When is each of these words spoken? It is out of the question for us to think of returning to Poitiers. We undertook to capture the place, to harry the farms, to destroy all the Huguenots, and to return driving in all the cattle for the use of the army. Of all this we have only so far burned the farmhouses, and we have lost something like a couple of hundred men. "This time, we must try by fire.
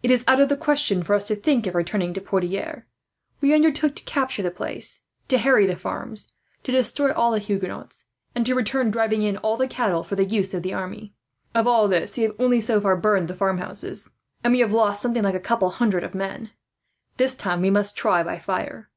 It 0.00 0.12
is 0.12 0.22
out 0.28 0.38
of 0.40 0.48
the 0.48 0.56
question 0.56 1.02
for 1.02 1.12
us 1.12 1.24
to 1.26 1.34
think 1.34 1.66
of 1.66 1.74
returning 1.74 2.14
to 2.14 2.20
Poitiers. 2.20 2.84
We 3.40 3.52
undertook 3.52 3.96
to 3.96 4.04
capture 4.04 4.40
the 4.44 4.52
place, 4.52 5.00
to 5.26 5.38
harry 5.38 5.66
the 5.66 5.74
farms, 5.74 6.32
to 6.62 6.70
destroy 6.70 7.12
all 7.12 7.32
the 7.32 7.40
Huguenots, 7.40 8.04
and 8.32 8.46
to 8.46 8.54
return 8.54 8.92
driving 8.92 9.22
in 9.22 9.38
all 9.38 9.56
the 9.56 9.66
cattle 9.66 10.04
for 10.04 10.14
the 10.14 10.24
use 10.24 10.54
of 10.54 10.62
the 10.62 10.72
army. 10.72 11.14
Of 11.52 11.66
all 11.66 11.88
this 11.88 12.16
we 12.16 12.22
have 12.22 12.36
only 12.38 12.60
so 12.60 12.80
far 12.80 12.96
burned 12.96 13.26
the 13.26 13.34
farmhouses, 13.34 14.10
and 14.44 14.52
we 14.54 14.60
have 14.60 14.70
lost 14.72 15.02
something 15.02 15.24
like 15.24 15.34
a 15.34 15.40
couple 15.40 15.66
of 15.66 15.74
hundred 15.74 16.14
men. 16.14 16.52
"This 17.16 17.34
time, 17.34 17.60
we 17.60 17.70
must 17.70 17.96
try 17.96 18.22
by 18.22 18.38
fire. 18.38 18.88